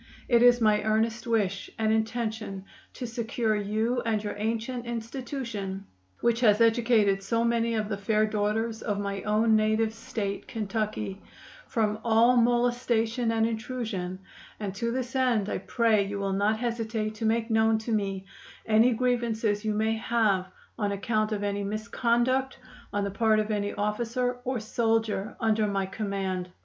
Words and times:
It 0.27 0.41
is 0.41 0.59
my 0.59 0.81
earnest 0.81 1.27
wish 1.27 1.69
and 1.77 1.93
intention 1.93 2.65
to 2.95 3.05
secure 3.05 3.55
you 3.55 4.01
and 4.03 4.23
your 4.23 4.33
ancient 4.35 4.87
institution 4.87 5.85
(which 6.21 6.39
has 6.39 6.59
educated 6.59 7.21
so 7.21 7.43
many 7.43 7.75
of 7.75 7.87
the 7.87 7.99
fair 7.99 8.25
daughters 8.25 8.81
of 8.81 8.99
my 8.99 9.21
own 9.21 9.55
native 9.55 9.93
State, 9.93 10.47
Kentucky), 10.47 11.21
from 11.67 11.99
all 12.03 12.35
molestation 12.35 13.31
and 13.31 13.45
intrusion, 13.45 14.17
and 14.59 14.73
to 14.73 14.91
this 14.91 15.15
end 15.15 15.47
I 15.49 15.59
pray 15.59 16.03
you 16.03 16.17
will 16.17 16.33
not 16.33 16.57
hesitate 16.57 17.13
to 17.13 17.25
make 17.25 17.51
known 17.51 17.77
to 17.85 17.91
me 17.91 18.25
any 18.65 18.93
grievances 18.93 19.63
you 19.63 19.75
may 19.75 19.93
have 19.97 20.47
on 20.79 20.91
account 20.93 21.31
of 21.31 21.43
any 21.43 21.63
misconduct 21.63 22.57
on 22.91 23.03
the 23.03 23.11
part 23.11 23.37
of 23.39 23.51
any 23.51 23.71
officer 23.75 24.39
or 24.45 24.59
soldier 24.59 25.35
under 25.39 25.67
my 25.67 25.85
command. 25.85 26.49